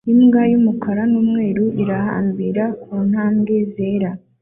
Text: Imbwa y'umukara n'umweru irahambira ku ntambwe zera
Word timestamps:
Imbwa 0.11 0.41
y'umukara 0.51 1.03
n'umweru 1.11 1.65
irahambira 1.81 2.63
ku 2.81 2.91
ntambwe 3.09 3.55
zera 3.73 4.11